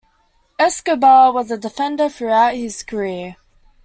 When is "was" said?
1.31-1.51